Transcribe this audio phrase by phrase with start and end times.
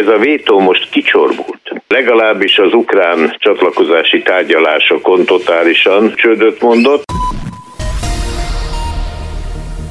[0.00, 1.82] Ez a vétó most kicsorbult.
[1.88, 7.02] Legalábbis az ukrán csatlakozási tárgyalásokon totálisan csődöt mondott.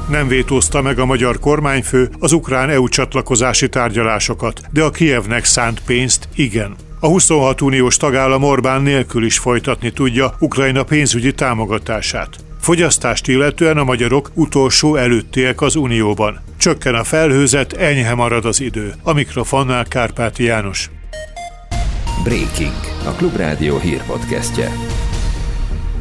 [0.09, 5.81] Nem vétózta meg a magyar kormányfő az ukrán EU csatlakozási tárgyalásokat, de a Kievnek szánt
[5.85, 6.75] pénzt igen.
[6.99, 12.29] A 26 uniós tagállam Orbán nélkül is folytatni tudja Ukrajna pénzügyi támogatását.
[12.61, 16.48] Fogyasztást illetően a magyarok utolsó előttiek az Unióban.
[16.59, 18.93] Csökken a felhőzet, enyhe marad az idő.
[19.03, 20.89] A mikrofonnál Kárpáti János.
[22.23, 22.73] Breaking,
[23.05, 24.71] a Klubrádió hírpodcastje.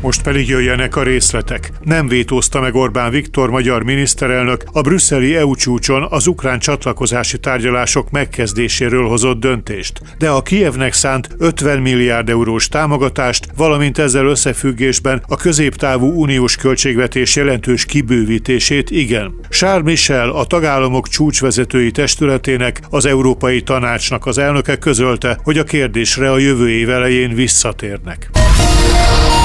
[0.01, 1.73] Most pedig jöjjenek a részletek.
[1.81, 8.11] Nem vétózta meg Orbán Viktor magyar miniszterelnök a brüsszeli EU csúcson az ukrán csatlakozási tárgyalások
[8.11, 15.37] megkezdéséről hozott döntést, de a Kievnek szánt 50 milliárd eurós támogatást, valamint ezzel összefüggésben a
[15.37, 19.35] középtávú uniós költségvetés jelentős kibővítését igen.
[19.49, 26.31] Charles Michel, a tagállamok csúcsvezetői testületének, az Európai Tanácsnak az elnöke közölte, hogy a kérdésre
[26.31, 28.31] a jövő év elején visszatérnek.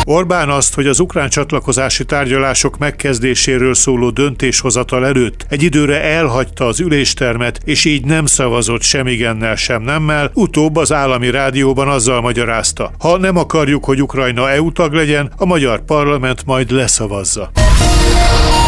[0.06, 6.80] Orbán azt, hogy az ukrán csatlakozási tárgyalások megkezdéséről szóló döntéshozatal előtt egy időre elhagyta az
[6.80, 12.92] üléstermet, és így nem szavazott sem igennel, sem nemmel, utóbb az állami rádióban azzal magyarázta.
[13.00, 17.52] Ha nem akarjuk, hogy Ukrajna EU tag legyen, a magyar parlament majd leszavazza.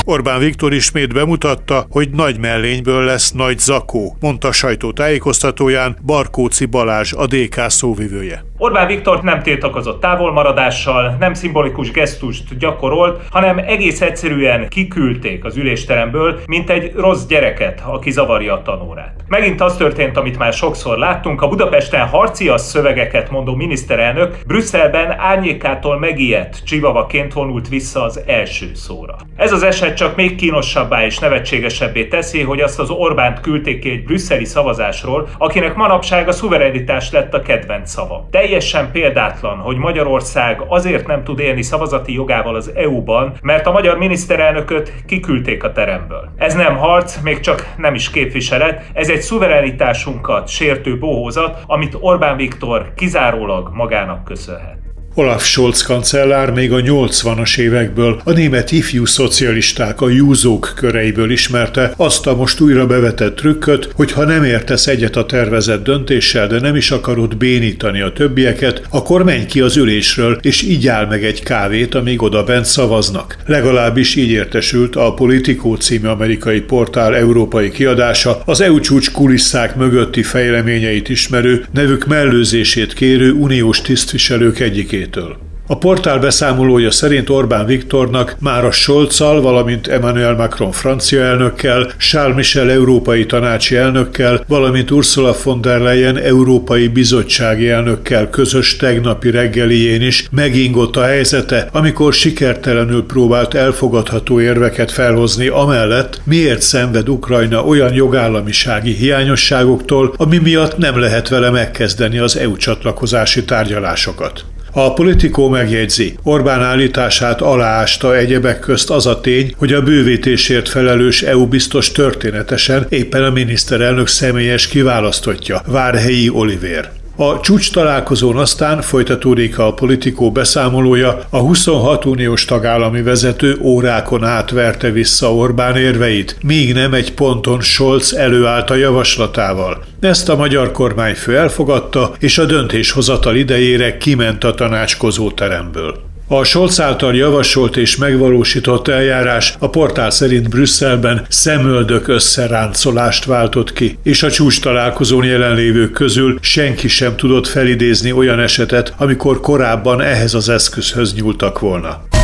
[0.07, 7.13] Orbán Viktor ismét bemutatta, hogy nagy mellényből lesz nagy zakó, mondta sajtó tájékoztatóján Barkóci Balázs,
[7.13, 8.45] a DK szóvivője.
[8.57, 16.39] Orbán Viktor nem tiltakozott távolmaradással, nem szimbolikus gesztust gyakorolt, hanem egész egyszerűen kiküldték az ülésteremből,
[16.45, 19.23] mint egy rossz gyereket, aki zavarja a tanórát.
[19.27, 25.99] Megint az történt, amit már sokszor láttunk, a Budapesten harcias szövegeket mondó miniszterelnök Brüsszelben árnyékától
[25.99, 29.15] megijedt csivavaként vonult vissza az első szóra.
[29.35, 33.89] Ez az eset csak még kínosabbá és nevetségesebbé teszi, hogy azt az Orbánt küldték ki
[33.89, 38.27] egy brüsszeli szavazásról, akinek manapság a szuverenitás lett a kedvenc szava.
[38.45, 43.97] Teljesen példátlan, hogy Magyarország azért nem tud élni szavazati jogával az EU-ban, mert a magyar
[43.97, 46.29] miniszterelnököt kiküldték a teremből.
[46.37, 52.37] Ez nem harc, még csak nem is képviselet, ez egy szuverenitásunkat sértő bohózat, amit Orbán
[52.37, 54.84] Viktor kizárólag magának köszönhet.
[55.17, 61.93] Olaf Scholz kancellár még a 80-as évekből a német ifjú szocialisták a júzók köreiből ismerte
[61.97, 66.59] azt a most újra bevetett trükköt, hogy ha nem értesz egyet a tervezett döntéssel, de
[66.59, 71.23] nem is akarod bénítani a többieket, akkor menj ki az ülésről, és így áll meg
[71.23, 73.37] egy kávét, amíg oda bent szavaznak.
[73.45, 80.23] Legalábbis így értesült a Politico című amerikai portál európai kiadása, az EU csúcs kulisszák mögötti
[80.23, 85.37] fejleményeit ismerő, nevük mellőzését kérő uniós tisztviselők egyikét Től.
[85.67, 92.35] A portál beszámolója szerint Orbán Viktornak már a Scholzal, valamint Emmanuel Macron francia elnökkel, Charles
[92.35, 100.01] Michel európai tanácsi elnökkel, valamint Ursula von der Leyen európai bizottsági elnökkel közös tegnapi reggelién
[100.01, 107.93] is megingott a helyzete, amikor sikertelenül próbált elfogadható érveket felhozni amellett, miért szenved Ukrajna olyan
[107.93, 114.45] jogállamisági hiányosságoktól, ami miatt nem lehet vele megkezdeni az EU csatlakozási tárgyalásokat.
[114.77, 121.21] A politikó megjegyzi, Orbán állítását aláásta egyebek közt az a tény, hogy a bővítésért felelős
[121.21, 126.89] EU biztos történetesen éppen a miniszterelnök személyes kiválasztottja, Várhelyi Olivér.
[127.17, 134.91] A csúcs találkozón aztán folytatódik a politikó beszámolója, a 26 uniós tagállami vezető órákon átverte
[134.91, 139.83] vissza Orbán érveit, míg nem egy ponton Scholz előállt a javaslatával.
[139.99, 146.04] Ezt a magyar kormányfő elfogadta, és a döntéshozatal idejére kiment a tanácskozó teremből.
[146.27, 153.97] A Scholz által javasolt és megvalósított eljárás a portál szerint Brüsszelben szemöldök összeráncolást váltott ki,
[154.03, 160.33] és a csúcs találkozón jelenlévők közül senki sem tudott felidézni olyan esetet, amikor korábban ehhez
[160.33, 162.14] az eszközhöz nyúltak volna.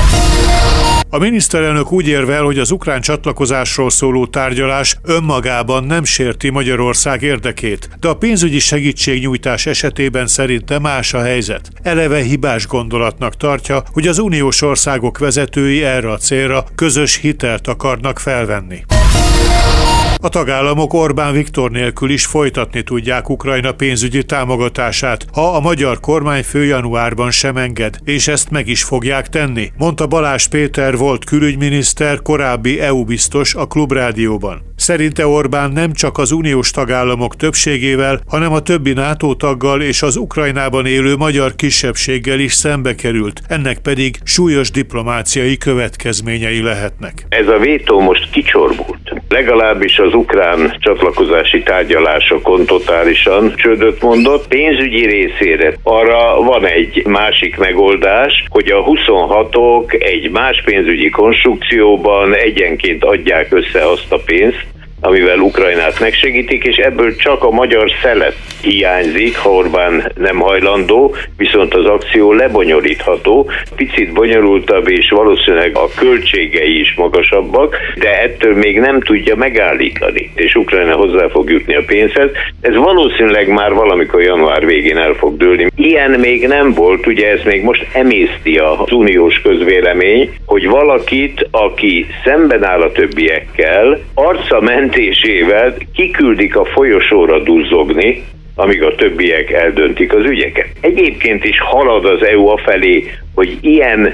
[1.14, 7.90] A miniszterelnök úgy érvel, hogy az ukrán csatlakozásról szóló tárgyalás önmagában nem sérti Magyarország érdekét,
[8.00, 11.70] de a pénzügyi segítségnyújtás esetében szerinte más a helyzet.
[11.82, 18.20] Eleve hibás gondolatnak tartja, hogy az uniós országok vezetői erre a célra közös hitelt akarnak
[18.20, 18.84] felvenni.
[20.24, 26.64] A tagállamok Orbán Viktor nélkül is folytatni tudják Ukrajna pénzügyi támogatását, ha a magyar kormányfő
[26.64, 32.80] januárban sem enged, és ezt meg is fogják tenni, mondta Balázs Péter volt külügyminiszter, korábbi
[32.80, 34.62] EU biztos a Klubrádióban.
[34.76, 40.16] Szerinte Orbán nem csak az uniós tagállamok többségével, hanem a többi NATO taggal és az
[40.16, 47.26] Ukrajnában élő magyar kisebbséggel is szembe került, ennek pedig súlyos diplomáciai következményei lehetnek.
[47.30, 49.14] Ez a vétó most kicsorbult.
[49.28, 54.48] Legalábbis az az ukrán csatlakozási tárgyalásokon totálisan csődöt mondott.
[54.48, 63.04] Pénzügyi részére arra van egy másik megoldás, hogy a 26-ok egy más pénzügyi konstrukcióban egyenként
[63.04, 64.66] adják össze azt a pénzt,
[65.02, 71.74] amivel Ukrajnát megsegítik, és ebből csak a magyar szelet hiányzik, ha Orbán nem hajlandó, viszont
[71.74, 79.02] az akció lebonyolítható, picit bonyolultabb, és valószínűleg a költségei is magasabbak, de ettől még nem
[79.02, 82.30] tudja megállítani, és Ukrajna hozzá fog jutni a pénzhez.
[82.62, 85.68] Ez valószínűleg már valamikor január végén el fog dőlni.
[85.76, 92.06] Ilyen még nem volt, ugye ez még most emészti az uniós közvélemény, hogy valakit, aki
[92.24, 94.62] szemben áll a többiekkel, arca
[94.92, 98.24] mentésével kiküldik a folyosóra duzzogni,
[98.56, 100.68] amíg a többiek eldöntik az ügyeket.
[100.82, 104.14] Egyébként is halad az EU afelé, hogy ilyen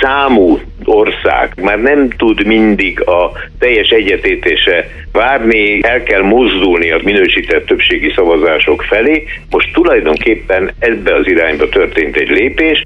[0.00, 7.66] számú ország már nem tud mindig a teljes egyetétése várni, el kell mozdulni a minősített
[7.66, 9.24] többségi szavazások felé.
[9.50, 12.82] Most tulajdonképpen ebbe az irányba történt egy lépés.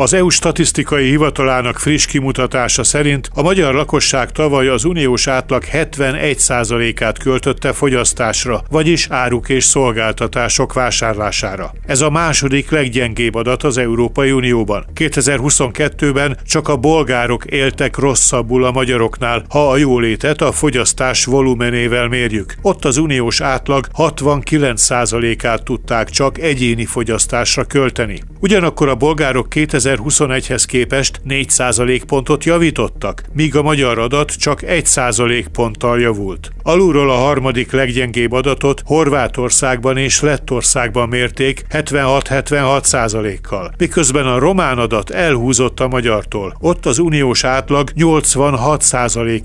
[0.00, 7.18] Az EU statisztikai hivatalának friss kimutatása szerint a magyar lakosság tavaly az uniós átlag 71%-át
[7.18, 11.72] költötte fogyasztásra, vagyis áruk és szolgáltatások vásárlására.
[11.86, 14.84] Ez a második leggyengébb adat az Európai Unióban.
[14.94, 22.54] 2022-ben csak a bolgárok éltek rosszabbul a magyaroknál, ha a jólétet a fogyasztás volumenével mérjük.
[22.62, 28.22] Ott az uniós átlag 69%-át tudták csak egyéni fogyasztásra költeni.
[28.40, 35.46] Ugyanakkor a bolgárok 2000 2021-hez képest 4% pontot javítottak, míg a magyar adat csak 1%
[35.52, 36.50] ponttal javult.
[36.62, 45.10] Alulról a harmadik leggyengébb adatot Horvátországban és Lettországban mérték 76-76 kal miközben a román adat
[45.10, 46.56] elhúzott a magyartól.
[46.60, 48.84] Ott az uniós átlag 86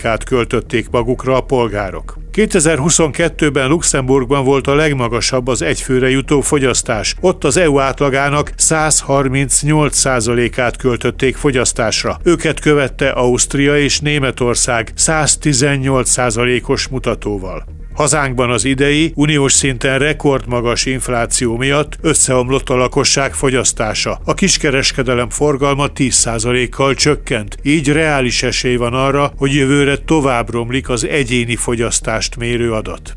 [0.03, 2.22] át költötték magukra a polgárok.
[2.33, 7.15] 2022-ben Luxemburgban volt a legmagasabb az egyfőre jutó fogyasztás.
[7.19, 12.19] Ott az EU átlagának 138%-át költötték fogyasztásra.
[12.23, 17.82] Őket követte Ausztria és Németország 118%-os mutatóval.
[17.93, 24.19] Hazánkban az idei, uniós szinten rekordmagas infláció miatt összeomlott a lakosság fogyasztása.
[24.25, 31.07] A kiskereskedelem forgalma 10%-kal csökkent, így reális esély van arra, hogy jövőre tovább romlik az
[31.07, 33.13] egyéni fogyasztást mérő adat.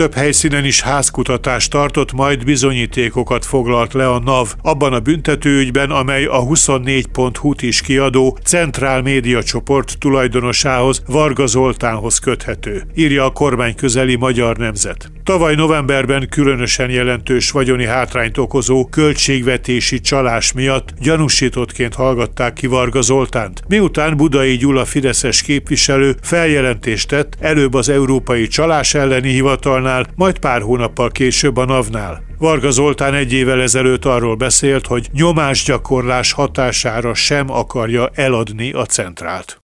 [0.00, 6.24] Több helyszínen is házkutatást tartott, majd bizonyítékokat foglalt le a NAV abban a büntetőügyben, amely
[6.24, 14.16] a 24.hu-t is kiadó Centrál Média csoport tulajdonosához, Varga Zoltánhoz köthető, írja a kormány közeli
[14.16, 15.10] Magyar Nemzet.
[15.24, 23.62] Tavaly novemberben különösen jelentős vagyoni hátrányt okozó költségvetési csalás miatt gyanúsítottként hallgatták ki Varga Zoltánt,
[23.68, 30.60] miután Budai Gyula Fideszes képviselő feljelentést tett előbb az Európai Csalás elleni hivatalnál, majd pár
[30.62, 32.22] hónappal később a NAV-nál.
[32.38, 39.60] Varga Zoltán egy évvel ezelőtt arról beszélt, hogy nyomásgyakorlás hatására sem akarja eladni a centrált.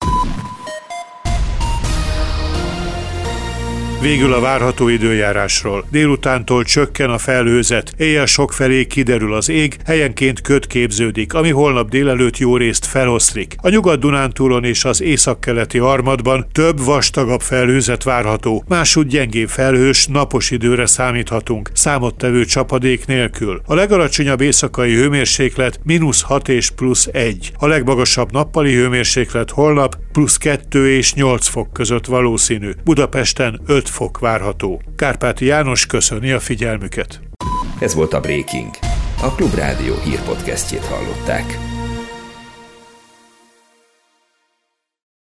[4.01, 5.85] Végül a várható időjárásról.
[5.91, 12.37] Délutántól csökken a felhőzet, éjjel sokfelé kiderül az ég, helyenként köt képződik, ami holnap délelőtt
[12.37, 13.55] jó részt feloszlik.
[13.61, 20.85] A Nyugat-Dunántúlon és az északkeleti harmadban több vastagabb felhőzet várható, máshogy gyengébb felhős, napos időre
[20.85, 23.61] számíthatunk, számottevő csapadék nélkül.
[23.65, 27.51] A legalacsonyabb éjszakai hőmérséklet mínusz 6 és plusz 1.
[27.57, 32.71] A legmagasabb nappali hőmérséklet holnap plusz 2 és 8 fok között valószínű.
[32.83, 34.81] Budapesten 5 fok várható.
[34.95, 37.19] Kárpáti János köszöni a figyelmüket.
[37.79, 38.69] Ez volt a Breaking.
[39.21, 41.74] A Klubrádió hírpodcastjét hallották.